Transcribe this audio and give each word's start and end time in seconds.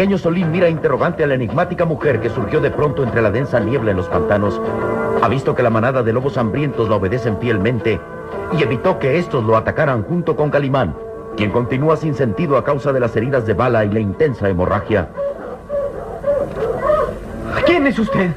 Pequeño 0.00 0.16
Solín 0.16 0.50
mira 0.50 0.70
interrogante 0.70 1.24
a 1.24 1.26
la 1.26 1.34
enigmática 1.34 1.84
mujer 1.84 2.22
que 2.22 2.30
surgió 2.30 2.58
de 2.62 2.70
pronto 2.70 3.02
entre 3.02 3.20
la 3.20 3.30
densa 3.30 3.60
niebla 3.60 3.90
en 3.90 3.98
los 3.98 4.08
pantanos. 4.08 4.58
Ha 5.20 5.28
visto 5.28 5.54
que 5.54 5.62
la 5.62 5.68
manada 5.68 6.02
de 6.02 6.14
lobos 6.14 6.38
hambrientos 6.38 6.88
la 6.88 6.96
obedecen 6.96 7.36
fielmente 7.36 8.00
y 8.58 8.62
evitó 8.62 8.98
que 8.98 9.18
estos 9.18 9.44
lo 9.44 9.58
atacaran 9.58 10.02
junto 10.04 10.36
con 10.36 10.48
Calimán, 10.48 10.96
quien 11.36 11.50
continúa 11.50 11.98
sin 11.98 12.14
sentido 12.14 12.56
a 12.56 12.64
causa 12.64 12.94
de 12.94 13.00
las 13.00 13.14
heridas 13.14 13.44
de 13.44 13.52
bala 13.52 13.84
y 13.84 13.90
la 13.90 14.00
intensa 14.00 14.48
hemorragia. 14.48 15.10
¿Quién 17.66 17.86
es 17.86 17.98
usted? 17.98 18.30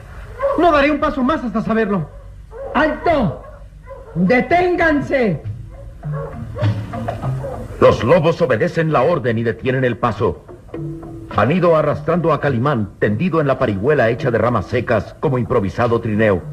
No 0.60 0.70
daré 0.70 0.92
un 0.92 1.00
paso 1.00 1.24
más 1.24 1.46
hasta 1.46 1.62
saberlo. 1.62 2.10
¡Alto! 2.74 3.42
¡Deténganse! 4.16 5.42
Los 7.80 8.04
lobos 8.04 8.42
obedecen 8.42 8.92
la 8.92 9.04
orden 9.04 9.38
y 9.38 9.44
detienen 9.44 9.86
el 9.86 9.98
paso. 9.98 10.44
Han 11.36 11.52
ido 11.52 11.76
arrastrando 11.76 12.32
a 12.32 12.40
Calimán, 12.40 12.92
tendido 13.00 13.42
en 13.42 13.48
la 13.48 13.58
parihuela 13.58 14.10
hecha 14.10 14.30
de 14.30 14.38
ramas 14.38 14.68
secas, 14.68 15.16
como 15.20 15.40
improvisado 15.40 16.00
trineo. 16.00 16.44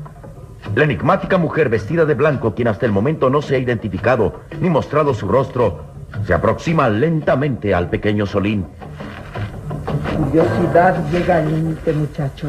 La 0.74 0.84
enigmática 0.84 1.36
mujer 1.36 1.68
vestida 1.68 2.06
de 2.06 2.14
blanco, 2.14 2.54
quien 2.54 2.68
hasta 2.68 2.86
el 2.86 2.92
momento 2.92 3.28
no 3.28 3.42
se 3.42 3.56
ha 3.56 3.58
identificado 3.58 4.40
ni 4.58 4.70
mostrado 4.70 5.12
su 5.12 5.28
rostro, 5.28 5.84
se 6.26 6.32
aproxima 6.32 6.88
lentamente 6.88 7.74
al 7.74 7.90
pequeño 7.90 8.24
Solín. 8.24 8.64
Curiosidad 10.16 10.96
llega 11.10 11.36
al 11.36 11.50
límite, 11.50 11.92
muchacho. 11.92 12.48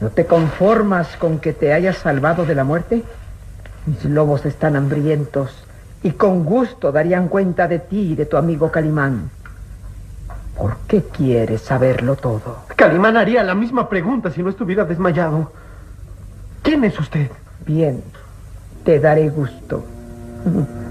¿No 0.00 0.08
te 0.08 0.24
conformas 0.24 1.16
con 1.18 1.38
que 1.38 1.52
te 1.52 1.74
hayas 1.74 1.98
salvado 1.98 2.46
de 2.46 2.54
la 2.54 2.64
muerte? 2.64 3.02
Mis 3.84 4.04
lobos 4.06 4.46
están 4.46 4.74
hambrientos 4.74 5.64
y 6.02 6.12
con 6.12 6.44
gusto 6.44 6.92
darían 6.92 7.28
cuenta 7.28 7.68
de 7.68 7.78
ti 7.78 8.12
y 8.12 8.14
de 8.14 8.24
tu 8.24 8.38
amigo 8.38 8.70
Calimán. 8.70 9.30
¿Por 10.56 10.76
qué 10.86 11.02
quieres 11.02 11.62
saberlo 11.62 12.16
todo? 12.16 12.58
Calimán 12.76 13.16
haría 13.16 13.42
la 13.42 13.54
misma 13.54 13.88
pregunta 13.88 14.30
si 14.30 14.42
no 14.42 14.50
estuviera 14.50 14.84
desmayado. 14.84 15.52
¿Quién 16.62 16.84
es 16.84 16.98
usted? 16.98 17.30
Bien, 17.66 18.02
te 18.84 19.00
daré 19.00 19.28
gusto. 19.28 19.84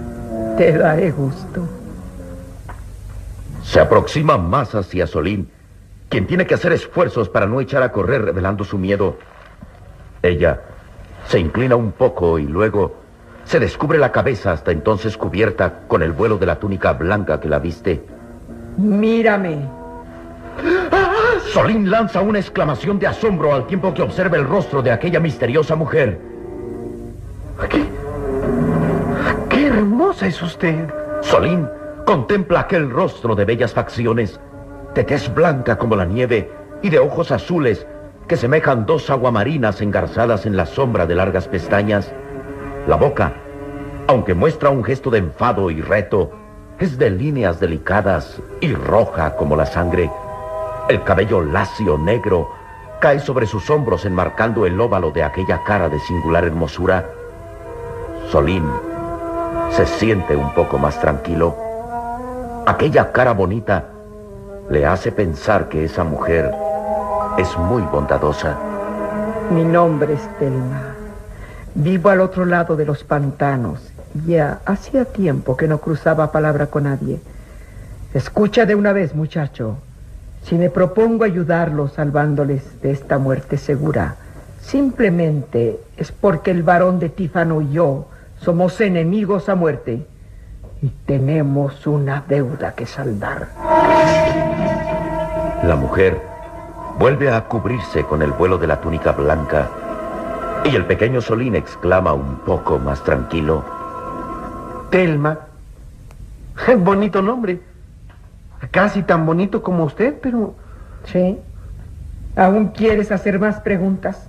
Te 0.57 0.77
daré 0.77 1.11
gusto. 1.11 1.67
Se 3.63 3.79
aproxima 3.79 4.37
más 4.37 4.75
hacia 4.75 5.07
Solín, 5.07 5.49
quien 6.09 6.27
tiene 6.27 6.45
que 6.45 6.55
hacer 6.55 6.73
esfuerzos 6.73 7.29
para 7.29 7.45
no 7.45 7.61
echar 7.61 7.83
a 7.83 7.91
correr 7.91 8.23
revelando 8.23 8.63
su 8.63 8.77
miedo. 8.77 9.17
Ella 10.21 10.61
se 11.27 11.39
inclina 11.39 11.75
un 11.75 11.93
poco 11.93 12.37
y 12.37 12.45
luego 12.45 13.01
se 13.45 13.59
descubre 13.59 13.97
la 13.97 14.11
cabeza 14.11 14.51
hasta 14.51 14.71
entonces 14.71 15.17
cubierta 15.17 15.81
con 15.87 16.03
el 16.03 16.11
vuelo 16.11 16.37
de 16.37 16.45
la 16.45 16.59
túnica 16.59 16.93
blanca 16.93 17.39
que 17.39 17.49
la 17.49 17.59
viste. 17.59 18.03
Mírame. 18.77 19.67
Solín 21.51 21.89
lanza 21.89 22.21
una 22.21 22.39
exclamación 22.39 22.99
de 22.99 23.07
asombro 23.07 23.53
al 23.53 23.67
tiempo 23.67 23.93
que 23.93 24.01
observa 24.01 24.37
el 24.37 24.45
rostro 24.45 24.81
de 24.81 24.91
aquella 24.91 25.19
misteriosa 25.19 25.75
mujer. 25.75 26.19
¿Qué? 27.69 27.85
¡Qué 29.49 29.67
hermosa 29.67 30.27
es 30.27 30.41
usted! 30.41 30.87
Solín 31.21 31.67
contempla 32.05 32.61
aquel 32.61 32.89
rostro 32.89 33.35
de 33.35 33.45
bellas 33.45 33.73
facciones, 33.73 34.39
de 34.95 35.03
tez 35.03 35.33
blanca 35.33 35.77
como 35.77 35.95
la 35.95 36.05
nieve 36.05 36.51
y 36.81 36.89
de 36.89 36.99
ojos 36.99 37.31
azules 37.31 37.85
que 38.27 38.37
semejan 38.37 38.85
dos 38.85 39.09
aguamarinas 39.09 39.81
engarzadas 39.81 40.45
en 40.45 40.55
la 40.55 40.65
sombra 40.65 41.05
de 41.05 41.15
largas 41.15 41.47
pestañas. 41.47 42.11
La 42.87 42.95
boca, 42.95 43.33
aunque 44.07 44.33
muestra 44.33 44.69
un 44.69 44.83
gesto 44.83 45.09
de 45.09 45.19
enfado 45.19 45.69
y 45.69 45.81
reto, 45.81 46.31
es 46.81 46.97
de 46.97 47.11
líneas 47.11 47.59
delicadas 47.59 48.41
y 48.59 48.73
roja 48.73 49.35
como 49.35 49.55
la 49.55 49.67
sangre. 49.67 50.09
El 50.89 51.03
cabello 51.03 51.43
lacio 51.43 51.95
negro 51.95 52.49
cae 52.99 53.19
sobre 53.19 53.45
sus 53.45 53.69
hombros 53.69 54.03
enmarcando 54.03 54.65
el 54.65 54.81
óvalo 54.81 55.11
de 55.11 55.21
aquella 55.21 55.63
cara 55.63 55.89
de 55.89 55.99
singular 55.99 56.43
hermosura. 56.43 57.05
Solín 58.31 58.65
se 59.69 59.85
siente 59.85 60.35
un 60.35 60.51
poco 60.55 60.79
más 60.79 60.99
tranquilo. 60.99 61.55
Aquella 62.65 63.11
cara 63.11 63.33
bonita 63.33 63.85
le 64.71 64.83
hace 64.83 65.11
pensar 65.11 65.69
que 65.69 65.85
esa 65.85 66.03
mujer 66.03 66.51
es 67.37 67.55
muy 67.59 67.83
bondadosa. 67.83 68.57
Mi 69.51 69.63
nombre 69.63 70.13
es 70.13 70.39
Telma. 70.39 70.95
Vivo 71.75 72.09
al 72.09 72.21
otro 72.21 72.43
lado 72.43 72.75
de 72.75 72.85
los 72.85 73.03
pantanos. 73.03 73.90
Ya 74.25 74.59
hacía 74.65 75.05
tiempo 75.05 75.55
que 75.55 75.67
no 75.67 75.79
cruzaba 75.79 76.31
palabra 76.31 76.67
con 76.67 76.83
nadie. 76.83 77.19
Escucha 78.13 78.65
de 78.65 78.75
una 78.75 78.91
vez, 78.91 79.15
muchacho. 79.15 79.77
Si 80.43 80.55
me 80.55 80.69
propongo 80.69 81.23
ayudarlos 81.23 81.93
salvándoles 81.93 82.81
de 82.81 82.91
esta 82.91 83.17
muerte 83.19 83.57
segura, 83.57 84.15
simplemente 84.59 85.79
es 85.97 86.11
porque 86.11 86.51
el 86.51 86.63
varón 86.63 86.99
de 86.99 87.09
Tífano 87.09 87.61
y 87.61 87.71
yo 87.71 88.07
somos 88.39 88.81
enemigos 88.81 89.49
a 89.49 89.55
muerte 89.55 90.05
y 90.81 90.89
tenemos 91.05 91.85
una 91.85 92.23
deuda 92.27 92.73
que 92.73 92.85
saldar. 92.85 93.49
La 95.63 95.75
mujer 95.75 96.19
vuelve 96.97 97.31
a 97.31 97.45
cubrirse 97.45 98.03
con 98.03 98.23
el 98.23 98.31
vuelo 98.31 98.57
de 98.57 98.67
la 98.67 98.81
túnica 98.81 99.11
blanca 99.11 99.69
y 100.65 100.75
el 100.75 100.85
pequeño 100.85 101.21
Solín 101.21 101.55
exclama 101.55 102.13
un 102.13 102.37
poco 102.39 102.79
más 102.79 103.03
tranquilo. 103.03 103.80
Telma. 104.91 105.39
Bonito 106.77 107.21
nombre. 107.21 107.61
Casi 108.69 109.01
tan 109.01 109.25
bonito 109.25 109.63
como 109.63 109.85
usted, 109.85 110.13
pero... 110.21 110.53
¿Sí? 111.05 111.39
¿Aún 112.35 112.67
quieres 112.67 113.11
hacer 113.11 113.39
más 113.39 113.59
preguntas? 113.61 114.27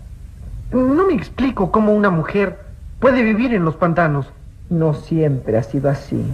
No 0.73 1.07
me 1.07 1.15
explico 1.15 1.71
cómo 1.71 1.93
una 1.93 2.09
mujer 2.09 2.59
puede 3.01 3.23
vivir 3.23 3.53
en 3.53 3.65
los 3.65 3.75
pantanos. 3.75 4.31
No 4.71 4.95
siempre 4.95 5.59
ha 5.59 5.63
sido 5.63 5.91
así. 5.91 6.25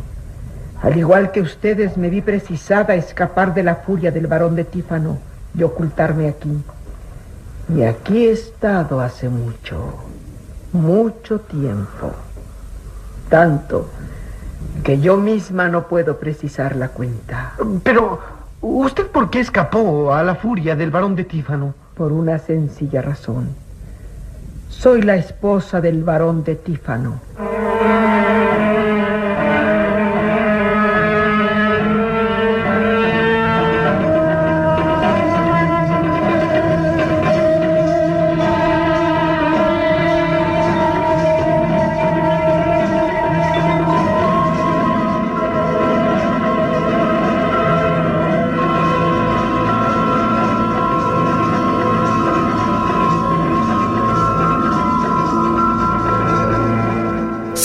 Al 0.83 0.97
igual 0.97 1.33
que 1.33 1.41
ustedes, 1.41 1.97
me 1.97 2.09
vi 2.09 2.21
precisada 2.21 2.93
a 2.93 2.97
escapar 2.97 3.55
de 3.55 3.65
la 3.65 3.77
furia 3.77 4.13
del 4.13 4.29
varón 4.29 4.55
de 4.55 4.65
Tífano 4.65 5.19
y 5.57 5.63
ocultarme 5.65 6.29
aquí. 6.29 6.63
Y 7.75 7.83
aquí 7.83 8.27
he 8.27 8.33
estado 8.33 9.01
hace 9.01 9.29
mucho, 9.29 9.95
mucho 10.73 11.41
tiempo. 11.41 12.13
Tanto 13.29 13.91
que 14.83 15.01
yo 15.01 15.17
misma 15.17 15.69
no 15.69 15.87
puedo 15.89 16.19
precisar 16.19 16.77
la 16.77 16.89
cuenta. 16.89 17.53
Pero, 17.83 18.21
¿usted 18.61 19.07
por 19.07 19.31
qué 19.31 19.41
escapó 19.41 20.13
a 20.15 20.23
la 20.23 20.35
furia 20.35 20.77
del 20.77 20.91
varón 20.91 21.17
de 21.17 21.25
Tífano? 21.25 21.75
Por 21.95 22.13
una 22.13 22.39
sencilla 22.39 23.03
razón. 23.03 23.49
Soy 24.69 25.03
la 25.03 25.17
esposa 25.17 25.81
del 25.81 26.05
varón 26.05 26.45
de 26.45 26.55
Tífano. 26.55 27.21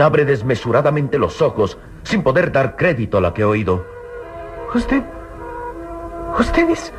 Abre 0.00 0.24
desmesuradamente 0.24 1.18
los 1.18 1.42
ojos 1.42 1.78
sin 2.04 2.22
poder 2.22 2.50
dar 2.52 2.74
crédito 2.76 3.18
a 3.18 3.20
lo 3.20 3.34
que 3.34 3.42
ha 3.42 3.48
oído. 3.48 3.84
¿Usted... 4.74 5.02
¿Usted 6.38 6.70
es 6.70 6.92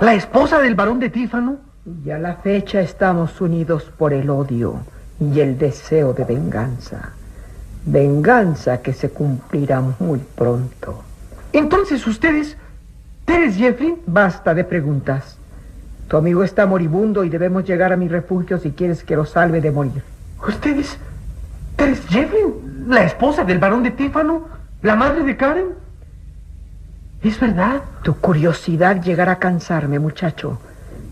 la 0.00 0.14
esposa 0.14 0.60
del 0.60 0.74
varón 0.74 1.00
de 1.00 1.10
Tífano? 1.10 1.56
Y 2.04 2.10
a 2.10 2.18
la 2.18 2.36
fecha 2.36 2.80
estamos 2.80 3.40
unidos 3.40 3.90
por 3.96 4.12
el 4.12 4.30
odio 4.30 4.80
y 5.18 5.40
el 5.40 5.58
deseo 5.58 6.12
de 6.12 6.24
venganza. 6.24 7.12
Venganza 7.84 8.82
que 8.82 8.92
se 8.92 9.10
cumplirá 9.10 9.80
muy 9.98 10.20
pronto. 10.34 11.02
Entonces 11.52 12.06
ustedes... 12.06 12.56
¿Teres 13.24 13.56
Jeffrey? 13.56 13.96
Basta 14.06 14.54
de 14.54 14.64
preguntas. 14.64 15.38
Tu 16.08 16.16
amigo 16.16 16.44
está 16.44 16.66
moribundo 16.66 17.24
y 17.24 17.30
debemos 17.30 17.64
llegar 17.64 17.92
a 17.92 17.96
mi 17.96 18.08
refugio 18.08 18.58
si 18.58 18.72
quieres 18.72 19.02
que 19.02 19.16
lo 19.16 19.24
salve 19.24 19.60
de 19.60 19.70
morir. 19.70 20.02
¿Ustedes... 20.46 20.98
¿Teres 21.82 22.06
Jeffrey? 22.06 22.44
¿La 22.86 23.02
esposa 23.02 23.42
del 23.42 23.58
varón 23.58 23.82
de 23.82 23.90
Tífano? 23.90 24.46
¿La 24.82 24.94
madre 24.94 25.24
de 25.24 25.36
Karen? 25.36 25.70
¿Es 27.20 27.40
verdad? 27.40 27.82
Tu 28.04 28.14
curiosidad 28.20 29.02
llegará 29.02 29.32
a 29.32 29.38
cansarme, 29.40 29.98
muchacho. 29.98 30.60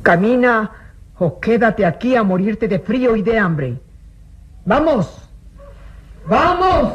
Camina 0.03 0.71
o 1.19 1.41
quédate 1.41 1.85
aquí 1.85 2.15
a 2.15 2.23
morirte 2.23 2.69
de 2.69 2.79
frío 2.79 3.17
y 3.17 3.23
de 3.23 3.37
hambre. 3.37 3.81
¡Vamos! 4.65 5.29
¡Vamos! 6.29 6.93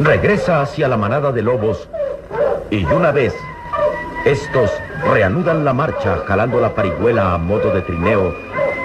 Regresa 0.00 0.62
hacia 0.62 0.88
la 0.88 0.96
manada 0.96 1.32
de 1.32 1.42
lobos 1.42 1.86
y 2.74 2.84
una 2.86 3.12
vez 3.12 3.36
estos 4.24 4.70
reanudan 5.12 5.64
la 5.64 5.72
marcha 5.72 6.24
jalando 6.26 6.60
la 6.60 6.74
parihuela 6.74 7.34
a 7.34 7.38
modo 7.38 7.70
de 7.70 7.82
trineo, 7.82 8.34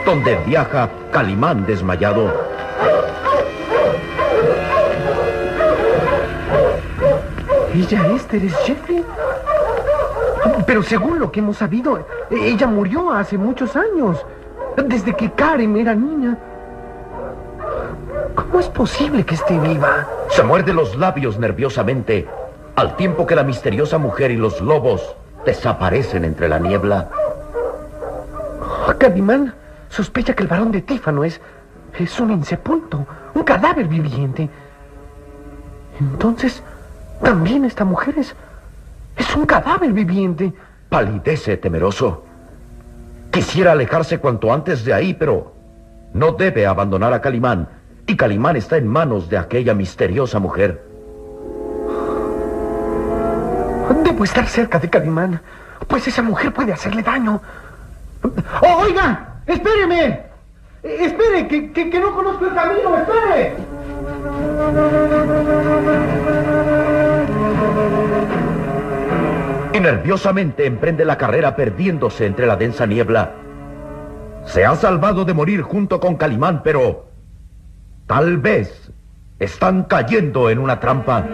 donde 0.05 0.35
viaja 0.45 0.89
Calimán 1.11 1.65
desmayado. 1.65 2.31
¿Ella 7.73 8.11
es 8.15 8.27
Teres 8.27 8.55
Jeffrey? 8.65 9.03
Pero 10.67 10.83
según 10.83 11.17
lo 11.17 11.31
que 11.31 11.39
hemos 11.39 11.57
sabido, 11.57 12.05
ella 12.29 12.67
murió 12.67 13.11
hace 13.11 13.39
muchos 13.39 13.75
años, 13.75 14.23
desde 14.85 15.15
que 15.15 15.31
Karen 15.31 15.75
era 15.77 15.95
niña. 15.95 16.37
¿Cómo 18.35 18.59
es 18.59 18.67
posible 18.67 19.25
que 19.25 19.33
esté 19.33 19.57
viva? 19.57 20.07
Se 20.29 20.43
muerde 20.43 20.73
los 20.73 20.95
labios 20.95 21.39
nerviosamente, 21.39 22.27
al 22.75 22.95
tiempo 22.95 23.25
que 23.25 23.35
la 23.35 23.43
misteriosa 23.43 23.97
mujer 23.97 24.31
y 24.31 24.37
los 24.37 24.61
lobos 24.61 25.15
desaparecen 25.45 26.25
entre 26.25 26.47
la 26.47 26.59
niebla. 26.59 27.09
Calimán 28.97 29.53
sospecha 29.89 30.33
que 30.33 30.43
el 30.43 30.49
varón 30.49 30.71
de 30.71 30.81
Tífano 30.81 31.23
es, 31.23 31.39
es 31.97 32.19
un 32.19 32.31
insepulto, 32.31 33.05
un 33.33 33.43
cadáver 33.43 33.87
viviente. 33.87 34.49
Entonces, 35.99 36.61
también 37.21 37.65
esta 37.65 37.85
mujer 37.85 38.15
es, 38.17 38.35
es 39.17 39.35
un 39.35 39.45
cadáver 39.45 39.91
viviente. 39.93 40.53
Palidece 40.89 41.57
temeroso. 41.57 42.23
Quisiera 43.31 43.71
alejarse 43.71 44.19
cuanto 44.19 44.51
antes 44.51 44.83
de 44.83 44.93
ahí, 44.93 45.13
pero 45.13 45.53
no 46.13 46.33
debe 46.33 46.65
abandonar 46.65 47.13
a 47.13 47.21
Calimán. 47.21 47.69
Y 48.07 48.15
Calimán 48.17 48.55
está 48.55 48.77
en 48.77 48.87
manos 48.87 49.29
de 49.29 49.37
aquella 49.37 49.73
misteriosa 49.73 50.39
mujer. 50.39 50.88
Debo 54.09 54.23
estar 54.23 54.47
cerca 54.47 54.79
de 54.79 54.89
Calimán, 54.89 55.39
pues 55.87 56.07
esa 56.07 56.23
mujer 56.23 56.51
puede 56.51 56.73
hacerle 56.73 57.03
daño. 57.03 57.39
¡Oh, 58.59 58.81
oiga! 58.81 59.35
¡Espéreme! 59.45 60.21
¡Espere! 60.81 61.47
Que, 61.47 61.71
que, 61.71 61.91
que 61.91 61.99
no 61.99 62.15
conozco 62.15 62.47
el 62.47 62.55
camino! 62.55 62.97
¡Espere! 62.97 63.53
Y 69.73 69.79
nerviosamente 69.79 70.65
emprende 70.65 71.05
la 71.05 71.19
carrera 71.19 71.55
perdiéndose 71.55 72.25
entre 72.25 72.47
la 72.47 72.55
densa 72.55 72.87
niebla. 72.87 73.33
Se 74.45 74.65
ha 74.65 74.75
salvado 74.75 75.23
de 75.23 75.35
morir 75.35 75.61
junto 75.61 75.99
con 75.99 76.15
Calimán, 76.15 76.63
pero 76.63 77.05
tal 78.07 78.39
vez 78.39 78.91
están 79.37 79.83
cayendo 79.83 80.49
en 80.49 80.57
una 80.57 80.79
trampa. 80.79 81.27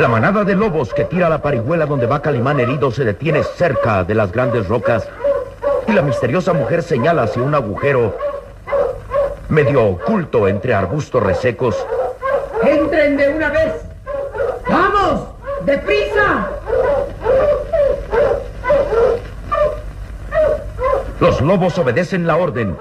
La 0.00 0.08
manada 0.08 0.44
de 0.44 0.54
lobos 0.54 0.94
que 0.94 1.04
tira 1.04 1.28
la 1.28 1.42
parihuela 1.42 1.84
donde 1.84 2.06
va 2.06 2.22
Calimán 2.22 2.58
herido 2.58 2.90
se 2.90 3.04
detiene 3.04 3.42
cerca 3.42 4.02
de 4.02 4.14
las 4.14 4.32
grandes 4.32 4.66
rocas 4.66 5.06
y 5.86 5.92
la 5.92 6.00
misteriosa 6.00 6.54
mujer 6.54 6.82
señala 6.82 7.24
hacia 7.24 7.42
un 7.42 7.54
agujero 7.54 8.16
medio 9.50 9.84
oculto 9.84 10.48
entre 10.48 10.72
arbustos 10.72 11.22
resecos. 11.22 11.86
¡Entren 12.62 13.18
de 13.18 13.28
una 13.28 13.50
vez! 13.50 13.74
¡Vamos! 14.66 15.34
¡Deprisa! 15.66 16.48
Los 21.20 21.42
lobos 21.42 21.76
obedecen 21.76 22.26
la 22.26 22.38
orden 22.38 22.74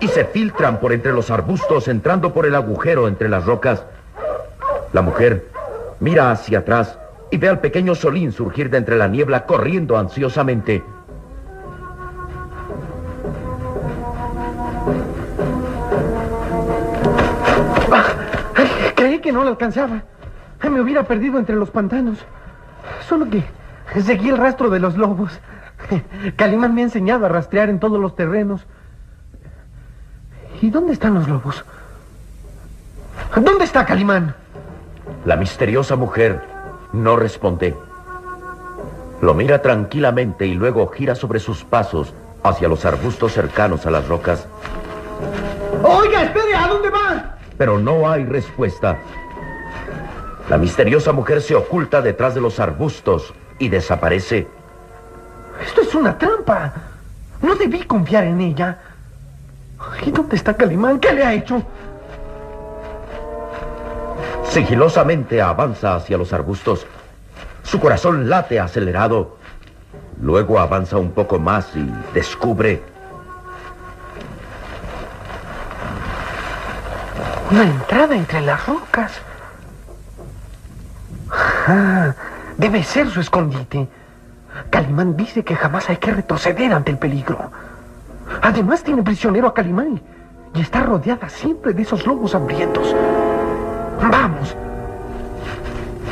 y 0.00 0.08
se 0.08 0.24
filtran 0.24 0.80
por 0.80 0.92
entre 0.92 1.12
los 1.12 1.30
arbustos 1.30 1.86
entrando 1.86 2.34
por 2.34 2.46
el 2.46 2.56
agujero 2.56 3.06
entre 3.06 3.28
las 3.28 3.46
rocas. 3.46 3.84
La 4.92 5.02
mujer 5.02 5.53
mira 6.04 6.30
hacia 6.30 6.58
atrás 6.58 6.98
y 7.30 7.38
ve 7.38 7.48
al 7.48 7.60
pequeño 7.60 7.94
Solín 7.94 8.30
surgir 8.30 8.68
de 8.68 8.76
entre 8.76 8.98
la 8.98 9.08
niebla 9.08 9.46
corriendo 9.46 9.96
ansiosamente. 9.96 10.84
Ay, 18.54 18.68
creí 18.94 19.18
que 19.20 19.32
no 19.32 19.42
la 19.42 19.50
alcanzaba. 19.50 20.02
Me 20.70 20.80
hubiera 20.80 21.04
perdido 21.04 21.38
entre 21.38 21.56
los 21.56 21.70
pantanos. 21.70 22.18
Solo 23.08 23.26
que 23.30 23.42
seguí 24.02 24.28
el 24.28 24.36
rastro 24.36 24.68
de 24.68 24.80
los 24.80 24.98
lobos. 24.98 25.40
Calimán 26.36 26.74
me 26.74 26.82
ha 26.82 26.84
enseñado 26.84 27.24
a 27.24 27.30
rastrear 27.30 27.70
en 27.70 27.80
todos 27.80 27.98
los 27.98 28.14
terrenos. 28.14 28.66
¿Y 30.60 30.68
dónde 30.68 30.92
están 30.92 31.14
los 31.14 31.28
lobos? 31.28 31.64
¿Dónde 33.36 33.64
está 33.64 33.86
Calimán? 33.86 34.43
La 35.24 35.36
misteriosa 35.36 35.96
mujer 35.96 36.42
no 36.92 37.16
responde. 37.16 37.74
Lo 39.22 39.32
mira 39.32 39.62
tranquilamente 39.62 40.46
y 40.46 40.54
luego 40.54 40.86
gira 40.88 41.14
sobre 41.14 41.40
sus 41.40 41.64
pasos 41.64 42.12
hacia 42.42 42.68
los 42.68 42.84
arbustos 42.84 43.32
cercanos 43.32 43.86
a 43.86 43.90
las 43.90 44.06
rocas. 44.06 44.46
Oiga, 45.82 46.24
espere, 46.24 46.54
¿a 46.54 46.68
dónde 46.68 46.90
va? 46.90 47.36
Pero 47.56 47.78
no 47.78 48.08
hay 48.08 48.24
respuesta. 48.24 48.98
La 50.50 50.58
misteriosa 50.58 51.12
mujer 51.12 51.40
se 51.40 51.54
oculta 51.54 52.02
detrás 52.02 52.34
de 52.34 52.42
los 52.42 52.60
arbustos 52.60 53.32
y 53.58 53.70
desaparece. 53.70 54.46
Esto 55.64 55.80
es 55.80 55.94
una 55.94 56.18
trampa. 56.18 56.74
No 57.40 57.54
debí 57.54 57.82
confiar 57.84 58.24
en 58.24 58.42
ella. 58.42 58.78
¿Y 60.04 60.10
dónde 60.10 60.36
está 60.36 60.54
Calimán? 60.54 61.00
¿Qué 61.00 61.12
le 61.12 61.24
ha 61.24 61.32
hecho? 61.32 61.62
Sigilosamente 64.54 65.42
avanza 65.42 65.96
hacia 65.96 66.16
los 66.16 66.32
arbustos. 66.32 66.86
Su 67.64 67.80
corazón 67.80 68.30
late 68.30 68.60
acelerado. 68.60 69.36
Luego 70.20 70.60
avanza 70.60 70.96
un 70.96 71.10
poco 71.10 71.40
más 71.40 71.74
y 71.74 71.84
descubre 72.14 72.80
Una 77.50 77.64
entrada 77.64 78.14
entre 78.14 78.42
las 78.42 78.64
rocas. 78.64 79.10
Ah, 81.32 82.14
debe 82.56 82.84
ser 82.84 83.10
su 83.10 83.20
escondite. 83.20 83.88
Calimán 84.70 85.16
dice 85.16 85.42
que 85.42 85.56
jamás 85.56 85.90
hay 85.90 85.96
que 85.96 86.12
retroceder 86.12 86.72
ante 86.72 86.92
el 86.92 86.98
peligro. 86.98 87.50
Además 88.40 88.84
tiene 88.84 89.02
prisionero 89.02 89.48
a 89.48 89.54
Calimán 89.54 90.00
y 90.54 90.60
está 90.60 90.84
rodeada 90.84 91.28
siempre 91.28 91.72
de 91.72 91.82
esos 91.82 92.06
lobos 92.06 92.36
hambrientos. 92.36 92.94
Vamos. 94.24 94.56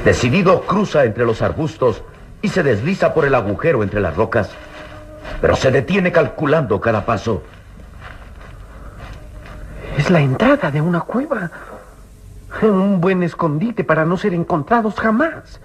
Decidido 0.05 0.67
cruza 0.67 1.05
entre 1.05 1.25
los 1.25 1.41
arbustos 1.41 2.03
y 2.43 2.51
se 2.51 2.63
desliza 2.63 3.15
por 3.15 3.25
el 3.25 3.35
agujero 3.35 3.83
entre 3.83 4.03
las 4.03 4.15
rocas. 4.15 4.51
Pero 5.41 5.57
se 5.57 5.71
detiene 5.71 6.13
calculando 6.13 6.79
cada 6.79 7.07
paso. 7.07 7.43
Es 9.97 10.11
la 10.11 10.21
entrada 10.21 10.71
de 10.71 10.83
una 10.83 11.01
cueva. 11.01 11.51
Un 12.61 13.01
buen 13.01 13.23
escondite 13.23 13.83
para 13.83 14.05
no 14.05 14.19
ser 14.19 14.35
encontrados 14.35 14.97
jamás. 14.97 15.59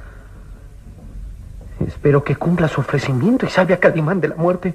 Espero 1.86 2.24
que 2.24 2.38
cumpla 2.38 2.70
su 2.70 2.80
ofrecimiento 2.80 3.46
y 3.46 3.50
salve 3.50 3.74
a 3.74 3.80
Calimán 3.82 4.22
de 4.22 4.30
la 4.30 4.36
muerte. 4.36 4.74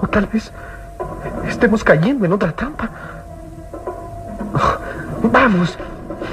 O 0.00 0.08
tal 0.08 0.24
vez 0.24 0.50
estemos 1.46 1.84
cayendo 1.84 2.24
en 2.24 2.32
otra 2.32 2.52
trampa. 2.52 2.88
¡Vamos! 5.22 5.76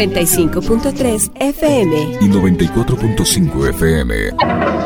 95.3 0.00 1.30
FM 1.38 2.18
y 2.22 2.28
94.5 2.30 3.68
FM. 3.68 4.79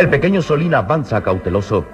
El 0.00 0.08
pequeño 0.08 0.40
Solín 0.40 0.74
avanza 0.74 1.22
cauteloso. 1.22 1.84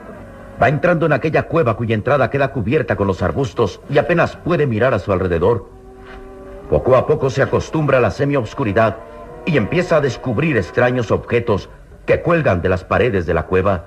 Va 0.63 0.69
entrando 0.69 1.07
en 1.07 1.13
aquella 1.13 1.49
cueva 1.49 1.77
cuya 1.77 1.97
entrada 1.97 2.31
queda 2.31 2.53
cubierta 2.53 2.95
con 2.95 3.09
los 3.09 3.21
arbustos 3.21 3.81
y 3.91 3.99
apenas 3.99 4.37
puede 4.37 4.65
mirar 4.65 4.95
a 4.95 5.01
su 5.01 5.13
alrededor. 5.13 5.67
Poco 6.71 6.95
a 6.95 7.05
poco 7.05 7.31
se 7.31 7.43
acostumbra 7.43 7.99
a 7.99 8.01
la 8.01 8.13
semiobscuridad 8.13 8.99
y 9.45 9.57
empieza 9.57 9.97
a 9.97 10.01
descubrir 10.01 10.57
extraños 10.57 11.11
objetos 11.11 11.69
que 12.07 12.23
cuelgan 12.23 12.63
de 12.63 12.69
las 12.69 12.85
paredes 12.85 13.27
de 13.27 13.35
la 13.35 13.43
cueva. 13.47 13.87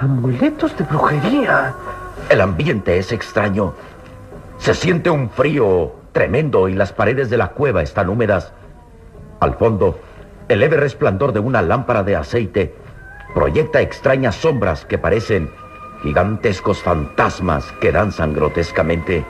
Amuletos 0.00 0.76
de 0.76 0.82
brujería. 0.82 1.76
El 2.28 2.40
ambiente 2.40 2.98
es 2.98 3.12
extraño. 3.12 3.74
Se 4.58 4.74
siente 4.74 5.10
un 5.10 5.30
frío 5.30 5.92
tremendo 6.10 6.68
y 6.68 6.74
las 6.74 6.92
paredes 6.92 7.30
de 7.30 7.36
la 7.36 7.50
cueva 7.50 7.82
están 7.82 8.08
húmedas. 8.08 8.52
Al 9.38 9.54
fondo, 9.54 9.96
el 10.48 10.60
leve 10.60 10.76
resplandor 10.76 11.32
de 11.32 11.40
una 11.40 11.62
lámpara 11.62 12.02
de 12.02 12.16
aceite 12.16 12.74
proyecta 13.34 13.80
extrañas 13.82 14.34
sombras 14.34 14.84
que 14.86 14.98
parecen 14.98 15.50
gigantescos 16.02 16.82
fantasmas 16.82 17.70
que 17.80 17.92
danzan 17.92 18.32
grotescamente. 18.32 19.24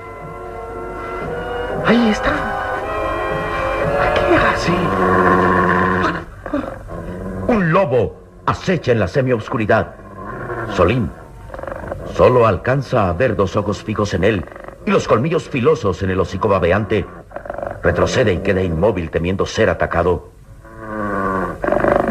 Ahí 1.85 2.11
está. 2.11 2.33
¿Qué 4.15 4.37
hace? 4.37 4.73
Un 7.49 7.73
lobo 7.73 8.21
acecha 8.47 8.93
en 8.93 9.01
la 9.01 9.09
semioscuridad. 9.09 9.95
Solín 10.75 11.11
solo 12.15 12.47
alcanza 12.47 13.09
a 13.09 13.13
ver 13.13 13.37
dos 13.37 13.57
ojos 13.57 13.83
fijos 13.83 14.15
en 14.15 14.25
él 14.25 14.45
y 14.87 14.91
los 14.91 15.09
colmillos 15.09 15.49
filosos 15.49 16.03
en 16.03 16.11
el 16.11 16.21
hocico 16.21 16.49
babeante. 16.49 17.07
Retrocede 17.83 18.33
y 18.35 18.39
queda 18.39 18.63
inmóvil 18.63 19.11
temiendo 19.11 19.47
ser 19.47 19.71
atacado. 19.71 20.38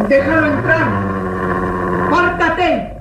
¡Déjalo 0.08 0.48
entrar! 0.48 0.88
¡Pórtate! 2.10 2.98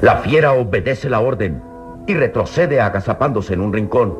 La 0.00 0.16
fiera 0.16 0.52
obedece 0.52 1.08
la 1.08 1.20
orden 1.20 1.62
y 2.06 2.14
retrocede 2.14 2.80
agazapándose 2.80 3.54
en 3.54 3.60
un 3.60 3.72
rincón. 3.72 4.18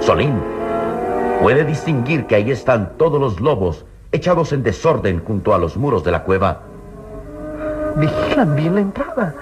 Solín 0.00 0.34
puede 1.40 1.64
distinguir 1.64 2.26
que 2.26 2.36
ahí 2.36 2.50
están 2.50 2.92
todos 2.98 3.20
los 3.20 3.40
lobos 3.40 3.84
echados 4.12 4.52
en 4.52 4.62
desorden 4.62 5.24
junto 5.24 5.54
a 5.54 5.58
los 5.58 5.76
muros 5.76 6.04
de 6.04 6.12
la 6.12 6.22
cueva. 6.22 6.60
Vigilan 7.96 8.54
bien 8.54 8.74
la 8.74 8.80
entrada. 8.82 9.34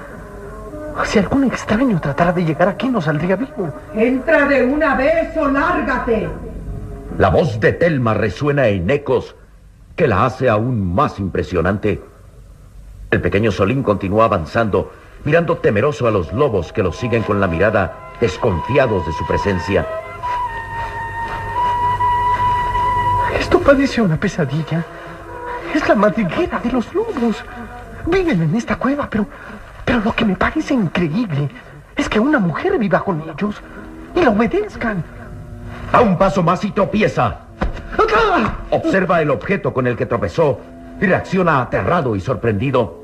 Si 1.05 1.19
algún 1.19 1.45
extraño 1.45 2.01
tratara 2.01 2.33
de 2.33 2.45
llegar 2.45 2.69
aquí, 2.69 2.89
no 2.89 3.01
saldría 3.01 3.37
vivo. 3.37 3.73
Entra 3.95 4.47
de 4.47 4.65
una 4.65 4.95
vez 4.95 5.37
o 5.37 5.49
lárgate. 5.49 6.29
La 7.19 7.29
voz 7.29 7.61
de 7.61 7.73
Telma 7.73 8.15
resuena 8.15 8.69
en 8.69 8.89
ecos 8.89 9.35
que 9.97 10.07
la 10.07 10.25
hace 10.25 10.49
aún 10.49 10.95
más 10.95 11.19
impresionante. 11.19 12.03
El 13.11 13.21
pequeño 13.21 13.51
Solín 13.51 13.83
continúa 13.83 14.25
avanzando, 14.25 14.93
mirando 15.25 15.59
temeroso 15.59 16.07
a 16.07 16.11
los 16.11 16.33
lobos 16.33 16.73
que 16.73 16.83
lo 16.83 16.93
siguen 16.93 17.23
con 17.23 17.41
la 17.41 17.47
mirada, 17.47 18.13
desconfiados 18.21 19.05
de 19.07 19.13
su 19.13 19.27
presencia. 19.27 19.87
Esto 23.39 23.61
parece 23.61 24.01
una 24.01 24.19
pesadilla. 24.19 24.85
Es 25.75 25.87
la 25.89 25.95
madriguera 25.95 26.59
de 26.61 26.73
los 26.73 26.95
lobos. 26.95 27.45
Viven 28.07 28.43
en 28.43 28.55
esta 28.55 28.77
cueva, 28.77 29.09
pero, 29.11 29.27
pero 29.85 30.01
lo 30.01 30.13
que 30.15 30.25
me 30.25 30.37
parece 30.37 30.73
increíble 30.73 31.51
es 31.97 32.09
que 32.09 32.21
una 32.21 32.39
mujer 32.39 32.79
viva 32.79 33.05
con 33.05 33.21
ellos 33.21 33.57
y 34.15 34.21
la 34.23 34.31
obedezcan. 34.31 35.20
A 35.93 36.01
un 36.01 36.17
paso 36.17 36.43
más 36.43 36.65
y 36.65 36.71
tropieza. 36.71 37.41
Observa 38.71 39.21
el 39.21 39.31
objeto 39.31 39.73
con 39.73 39.87
el 39.87 39.97
que 39.97 40.07
tropezó 40.07 40.61
y 41.01 41.07
reacciona 41.07 41.63
aterrado 41.63 42.15
y 42.15 42.21
sorprendido. 42.21 43.01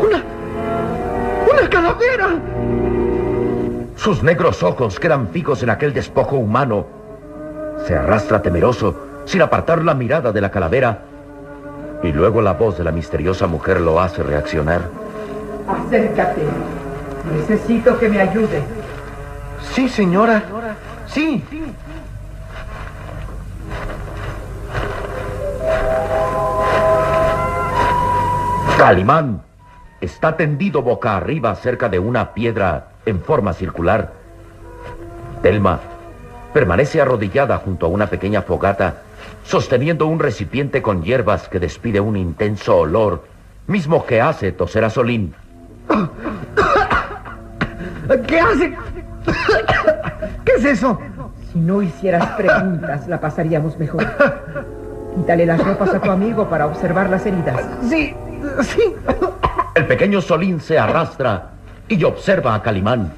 ¡Una... 0.00 0.22
una 1.50 1.70
calavera! 1.70 2.28
Sus 3.96 4.22
negros 4.22 4.62
ojos 4.62 4.98
quedan 4.98 5.28
fijos 5.28 5.62
en 5.62 5.70
aquel 5.70 5.92
despojo 5.92 6.36
humano. 6.36 6.86
Se 7.86 7.94
arrastra 7.96 8.42
temeroso, 8.42 8.96
sin 9.24 9.42
apartar 9.42 9.84
la 9.84 9.94
mirada 9.94 10.32
de 10.32 10.40
la 10.40 10.50
calavera, 10.50 11.02
y 12.02 12.12
luego 12.12 12.42
la 12.42 12.52
voz 12.52 12.78
de 12.78 12.84
la 12.84 12.92
misteriosa 12.92 13.46
mujer 13.46 13.80
lo 13.80 14.00
hace 14.00 14.22
reaccionar. 14.22 14.82
Acércate. 15.68 16.42
Necesito 17.36 17.98
que 17.98 18.08
me 18.08 18.20
ayude. 18.20 18.62
Sí, 19.72 19.88
señora. 19.88 20.42
Sí. 21.16 21.42
Calimán 28.76 29.40
está 30.02 30.36
tendido 30.36 30.82
boca 30.82 31.16
arriba 31.16 31.54
cerca 31.54 31.88
de 31.88 31.98
una 31.98 32.34
piedra 32.34 32.88
en 33.06 33.22
forma 33.22 33.54
circular. 33.54 34.12
Telma 35.40 35.80
permanece 36.52 37.00
arrodillada 37.00 37.56
junto 37.64 37.86
a 37.86 37.88
una 37.88 38.08
pequeña 38.08 38.42
fogata, 38.42 39.00
sosteniendo 39.42 40.06
un 40.06 40.18
recipiente 40.18 40.82
con 40.82 41.02
hierbas 41.02 41.48
que 41.48 41.58
despide 41.58 41.98
un 41.98 42.18
intenso 42.18 42.76
olor, 42.76 43.24
mismo 43.66 44.04
que 44.04 44.20
hace 44.20 44.52
toser 44.52 44.84
a 44.84 44.90
Solín. 44.90 45.34
¿Qué 48.28 48.38
hace? 48.38 48.76
¿Qué 50.46 50.52
es 50.52 50.64
eso? 50.64 50.98
Si 51.52 51.58
no 51.58 51.82
hicieras 51.82 52.24
preguntas, 52.36 53.08
la 53.08 53.20
pasaríamos 53.20 53.76
mejor. 53.78 54.06
Quítale 55.16 55.44
las 55.44 55.62
ropas 55.62 55.92
a 55.92 56.00
tu 56.00 56.10
amigo 56.10 56.48
para 56.48 56.66
observar 56.66 57.10
las 57.10 57.26
heridas. 57.26 57.60
Sí, 57.88 58.14
sí. 58.62 58.94
El 59.74 59.86
pequeño 59.86 60.20
Solín 60.20 60.60
se 60.60 60.78
arrastra 60.78 61.50
y 61.88 62.02
observa 62.04 62.54
a 62.54 62.62
Calimán. 62.62 63.12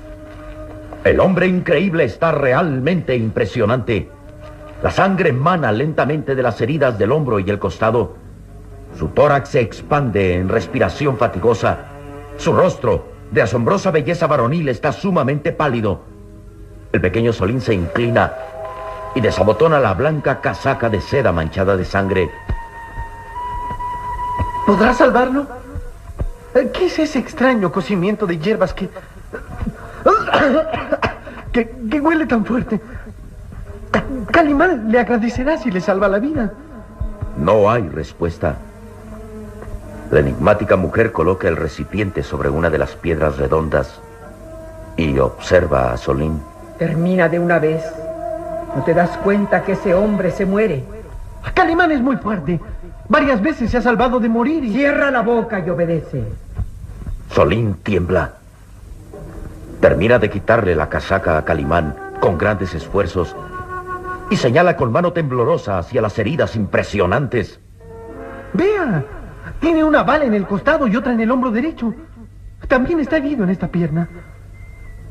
El 1.04 1.20
hombre 1.20 1.46
increíble 1.46 2.04
está 2.04 2.32
realmente 2.32 3.14
impresionante. 3.14 4.08
La 4.82 4.90
sangre 4.90 5.30
emana 5.30 5.70
lentamente 5.70 6.34
de 6.34 6.42
las 6.42 6.60
heridas 6.62 6.98
del 6.98 7.12
hombro 7.12 7.40
y 7.40 7.50
el 7.50 7.58
costado. 7.58 8.16
Su 8.96 9.08
tórax 9.08 9.50
se 9.50 9.60
expande 9.60 10.34
en 10.36 10.48
respiración 10.48 11.18
fatigosa. 11.18 11.78
Su 12.38 12.52
rostro, 12.54 13.08
de 13.30 13.42
asombrosa 13.42 13.90
belleza 13.90 14.26
varonil, 14.26 14.68
está 14.68 14.92
sumamente 14.92 15.52
pálido. 15.52 16.04
El 16.92 17.00
pequeño 17.00 17.32
Solín 17.32 17.60
se 17.60 17.74
inclina 17.74 18.32
y 19.14 19.20
desabotona 19.20 19.78
la 19.78 19.94
blanca 19.94 20.40
casaca 20.40 20.88
de 20.88 21.00
seda 21.00 21.32
manchada 21.32 21.76
de 21.76 21.84
sangre. 21.84 22.30
¿Podrá 24.66 24.94
salvarlo? 24.94 25.46
¿Qué 26.72 26.86
es 26.86 26.98
ese 26.98 27.18
extraño 27.18 27.70
cocimiento 27.70 28.26
de 28.26 28.38
hierbas 28.38 28.74
que... 28.74 28.88
que, 31.52 31.70
que 31.90 32.00
huele 32.00 32.26
tan 32.26 32.44
fuerte? 32.44 32.80
Calimán 34.30 34.90
le 34.90 34.98
agradecerá 34.98 35.58
si 35.58 35.70
le 35.70 35.80
salva 35.80 36.08
la 36.08 36.18
vida. 36.18 36.52
No 37.36 37.70
hay 37.70 37.88
respuesta. 37.88 38.56
La 40.10 40.20
enigmática 40.20 40.76
mujer 40.76 41.12
coloca 41.12 41.48
el 41.48 41.56
recipiente 41.56 42.22
sobre 42.22 42.48
una 42.48 42.70
de 42.70 42.78
las 42.78 42.96
piedras 42.96 43.36
redondas 43.36 44.00
y 44.96 45.18
observa 45.18 45.92
a 45.92 45.96
Solín. 45.96 46.40
Termina 46.78 47.28
de 47.28 47.38
una 47.38 47.58
vez. 47.58 47.82
¿No 48.76 48.84
te 48.84 48.94
das 48.94 49.16
cuenta 49.18 49.62
que 49.62 49.72
ese 49.72 49.94
hombre 49.94 50.30
se 50.30 50.46
muere? 50.46 50.84
Calimán 51.54 51.90
es 51.90 52.00
muy 52.00 52.16
fuerte. 52.16 52.60
Varias 53.08 53.42
veces 53.42 53.70
se 53.70 53.78
ha 53.78 53.82
salvado 53.82 54.20
de 54.20 54.28
morir 54.28 54.64
y... 54.64 54.72
Cierra 54.72 55.10
la 55.10 55.22
boca 55.22 55.58
y 55.58 55.68
obedece. 55.70 56.22
Solín 57.32 57.74
tiembla. 57.82 58.34
Termina 59.80 60.18
de 60.18 60.30
quitarle 60.30 60.74
la 60.74 60.88
casaca 60.88 61.36
a 61.36 61.44
Calimán 61.44 61.96
con 62.20 62.38
grandes 62.38 62.74
esfuerzos 62.74 63.34
y 64.30 64.36
señala 64.36 64.76
con 64.76 64.92
mano 64.92 65.12
temblorosa 65.12 65.78
hacia 65.78 66.02
las 66.02 66.18
heridas 66.18 66.54
impresionantes. 66.56 67.60
Vea, 68.52 69.04
tiene 69.60 69.84
una 69.84 70.02
bala 70.02 70.24
en 70.24 70.34
el 70.34 70.46
costado 70.46 70.86
y 70.86 70.96
otra 70.96 71.12
en 71.12 71.20
el 71.20 71.30
hombro 71.30 71.50
derecho. 71.50 71.94
También 72.66 73.00
está 73.00 73.16
herido 73.16 73.44
en 73.44 73.50
esta 73.50 73.68
pierna. 73.68 74.08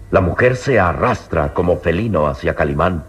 La 0.10 0.22
mujer 0.22 0.56
se 0.56 0.80
arrastra 0.80 1.54
como 1.54 1.78
felino 1.78 2.28
hacia 2.28 2.56
Calimán. 2.56 3.04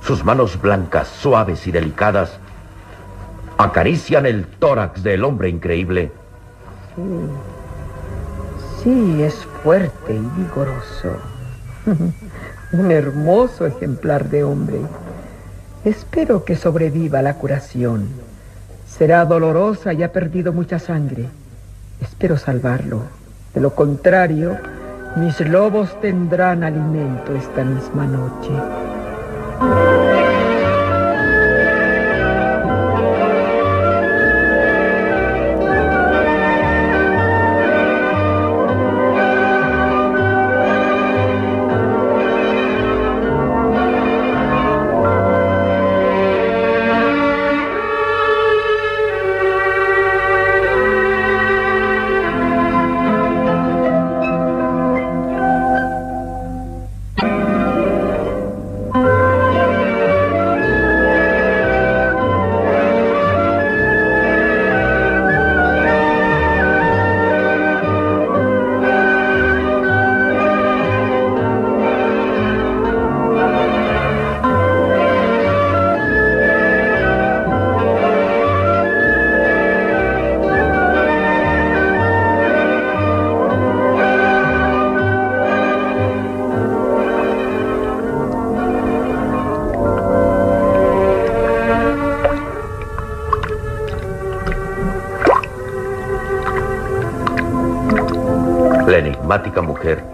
Sus 0.00 0.24
manos 0.24 0.60
blancas, 0.60 1.08
suaves 1.08 1.66
y 1.66 1.72
delicadas 1.72 2.38
acarician 3.58 4.26
el 4.26 4.46
tórax 4.46 5.02
del 5.02 5.24
hombre 5.24 5.48
increíble. 5.48 6.10
Sí, 8.82 9.22
es 9.22 9.34
fuerte 9.62 10.14
y 10.14 10.40
vigoroso. 10.40 11.16
Un 12.72 12.90
hermoso 12.90 13.66
ejemplar 13.66 14.28
de 14.28 14.44
hombre. 14.44 14.80
Espero 15.84 16.44
que 16.44 16.56
sobreviva 16.56 17.22
la 17.22 17.34
curación. 17.34 18.08
Será 18.86 19.24
dolorosa 19.24 19.92
y 19.92 20.02
ha 20.02 20.12
perdido 20.12 20.52
mucha 20.52 20.78
sangre. 20.78 21.28
Espero 22.00 22.36
salvarlo. 22.36 23.02
De 23.54 23.60
lo 23.60 23.74
contrario, 23.74 24.58
mis 25.16 25.40
lobos 25.40 25.98
tendrán 26.00 26.64
alimento 26.64 27.34
esta 27.34 27.64
misma 27.64 28.06
noche. 28.06 28.50
Enigmática 99.24 99.62
mujer 99.62 100.04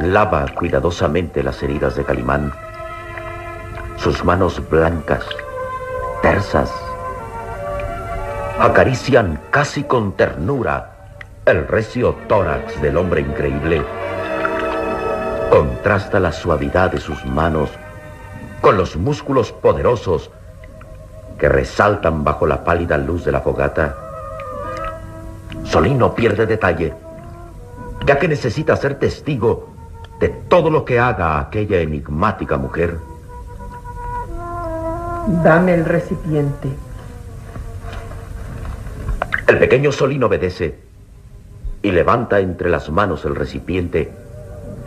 lava 0.00 0.44
cuidadosamente 0.54 1.42
las 1.42 1.62
heridas 1.62 1.96
de 1.96 2.04
Calimán. 2.04 2.52
Sus 3.96 4.22
manos 4.22 4.60
blancas, 4.68 5.24
tersas, 6.20 6.70
acarician 8.60 9.40
casi 9.50 9.82
con 9.82 10.12
ternura 10.12 10.90
El 11.46 11.66
recio 11.66 12.16
tórax 12.28 12.82
del 12.82 12.98
hombre 12.98 13.22
increíble 13.22 13.82
contrasta 15.48 16.20
la 16.20 16.32
suavidad 16.32 16.92
de 16.92 17.00
sus 17.00 17.24
manos 17.24 17.70
con 18.60 18.76
los 18.76 18.94
músculos 18.96 19.52
poderosos 19.52 20.30
que 21.38 21.48
resaltan 21.48 22.24
bajo 22.24 22.46
la 22.46 22.62
pálida 22.62 22.98
luz 22.98 23.24
de 23.24 23.32
la 23.32 23.40
fogata. 23.40 23.96
Solín 25.64 25.96
no 25.96 26.14
pierde 26.14 26.44
detalle, 26.44 26.92
ya 28.06 28.18
que 28.18 28.28
necesita 28.28 28.76
ser 28.76 28.98
testigo 28.98 29.68
de 30.20 30.28
todo 30.28 30.70
lo 30.70 30.84
que 30.84 30.98
haga 30.98 31.38
aquella 31.38 31.80
enigmática 31.80 32.56
mujer. 32.56 32.98
Dame 35.42 35.74
el 35.74 35.84
recipiente. 35.84 36.68
El 39.46 39.58
pequeño 39.58 39.92
Solín 39.92 40.24
obedece 40.24 40.78
y 41.82 41.90
levanta 41.90 42.40
entre 42.40 42.70
las 42.70 42.90
manos 42.90 43.24
el 43.24 43.34
recipiente 43.34 44.10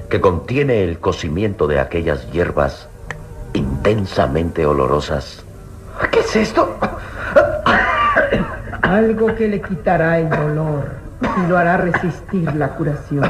que 0.10 0.20
contiene 0.20 0.84
el 0.84 1.00
cocimiento 1.00 1.68
de 1.68 1.80
aquellas 1.80 2.30
hierbas 2.32 2.90
intensamente 3.54 4.66
olorosas. 4.66 5.46
¿Qué 6.12 6.20
es 6.20 6.36
esto? 6.36 6.78
Algo 8.82 9.34
que 9.36 9.48
le 9.48 9.62
quitará 9.62 10.20
el 10.20 10.30
dolor 10.30 11.01
y 11.22 11.48
lo 11.48 11.58
hará 11.58 11.78
resistir 11.78 12.54
la 12.56 12.70
curación. 12.70 13.30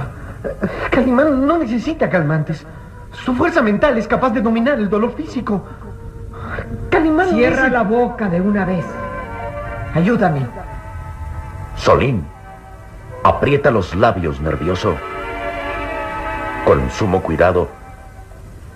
Calimán 0.89 1.45
no 1.45 1.57
necesita 1.57 2.09
calmantes. 2.09 2.65
Su 3.11 3.35
fuerza 3.35 3.61
mental 3.61 3.97
es 3.97 4.07
capaz 4.07 4.31
de 4.31 4.41
dominar 4.41 4.79
el 4.79 4.89
dolor 4.89 5.13
físico. 5.15 5.63
Calimán 6.89 7.29
Cierra 7.29 7.69
la 7.69 7.83
boca 7.83 8.29
de 8.29 8.41
una 8.41 8.65
vez. 8.65 8.85
Ayúdame. 9.93 10.47
Solín 11.75 12.25
aprieta 13.23 13.71
los 13.71 13.95
labios 13.95 14.39
nervioso. 14.41 14.95
Con 16.65 16.89
sumo 16.91 17.21
cuidado, 17.21 17.69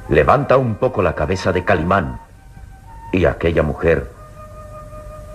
levanta 0.10 0.58
un 0.58 0.75
poco 0.75 1.01
la 1.01 1.15
cabeza 1.15 1.51
de 1.51 1.63
Calimán 1.63 2.19
y 3.12 3.25
aquella 3.25 3.63
mujer 3.63 4.12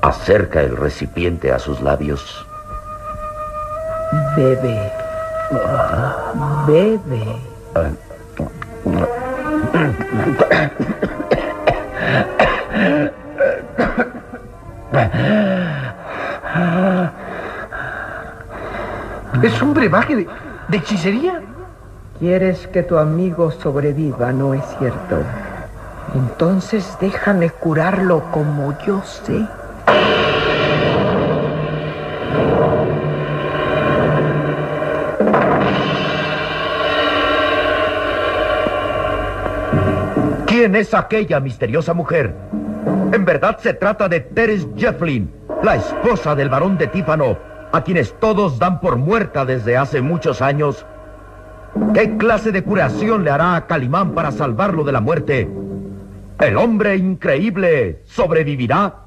acerca 0.03 0.61
el 0.61 0.77
recipiente 0.77 1.53
a 1.53 1.59
sus 1.59 1.81
labios. 1.81 2.47
Bebe. 4.37 4.93
Bebe. 6.67 7.51
¿Es 19.43 19.63
un 19.63 19.75
brebaje 19.75 20.17
de, 20.17 20.29
de 20.69 20.77
hechicería? 20.77 21.41
¿Quieres 22.19 22.67
que 22.69 22.83
tu 22.83 22.99
amigo 22.99 23.51
sobreviva, 23.51 24.33
no 24.33 24.55
es 24.55 24.65
cierto? 24.79 25.19
Entonces 26.15 26.97
déjame 27.01 27.51
curarlo 27.51 28.23
como 28.31 28.77
yo 28.87 29.03
sé. 29.03 29.47
¿Quién 40.61 40.77
es 40.77 40.93
aquella 40.93 41.41
misteriosa 41.41 41.95
mujer? 41.95 42.35
En 43.15 43.25
verdad 43.25 43.57
se 43.61 43.73
trata 43.73 44.11
de 44.11 44.21
Teres 44.21 44.69
Jefflin, 44.77 45.33
la 45.63 45.77
esposa 45.77 46.35
del 46.35 46.51
barón 46.51 46.77
de 46.77 46.87
Tífano, 46.87 47.39
a 47.73 47.83
quienes 47.83 48.13
todos 48.21 48.59
dan 48.59 48.79
por 48.79 48.97
muerta 48.97 49.47
desde 49.47 49.79
hace 49.79 50.03
muchos 50.03 50.43
años. 50.43 50.85
¿Qué 51.95 52.15
clase 52.19 52.53
de 52.53 52.63
curación 52.63 53.25
le 53.25 53.31
hará 53.31 53.57
a 53.57 53.67
Calimán 53.67 54.13
para 54.13 54.33
salvarlo 54.33 54.85
de 54.85 54.93
la 54.93 55.01
muerte? 55.01 55.49
¿El 56.39 56.59
hombre 56.59 56.95
increíble 56.95 58.03
sobrevivirá? 58.05 59.07